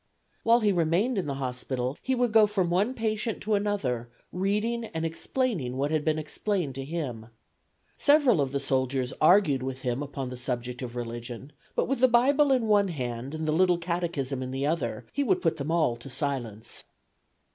While 0.41 0.61
he 0.61 0.71
remained 0.71 1.19
in 1.19 1.27
the 1.27 1.35
hospital 1.35 1.95
he 2.01 2.15
would 2.15 2.31
go 2.31 2.47
from 2.47 2.71
one 2.71 2.95
patient 2.95 3.39
to 3.43 3.53
another 3.53 4.09
reading 4.31 4.85
and 4.85 5.05
explaining 5.05 5.77
what 5.77 5.91
had 5.91 6.03
been 6.03 6.17
explained 6.17 6.73
to 6.73 6.83
him. 6.83 7.27
Several 7.99 8.41
of 8.41 8.51
the 8.51 8.59
soldiers 8.59 9.13
argued 9.21 9.61
with 9.61 9.83
him 9.83 10.01
upon 10.01 10.29
the 10.29 10.37
subject 10.37 10.81
of 10.81 10.95
religion, 10.95 11.51
but 11.75 11.87
with 11.87 11.99
the 11.99 12.07
Bible 12.07 12.51
in 12.51 12.65
one 12.67 12.87
hand 12.87 13.35
and 13.35 13.47
the 13.47 13.51
little 13.51 13.77
catechism 13.77 14.41
in 14.41 14.49
the 14.49 14.65
other 14.65 15.05
he 15.13 15.23
would 15.23 15.39
put 15.39 15.57
them 15.57 15.69
all 15.69 15.95
to 15.97 16.09
silence. 16.09 16.83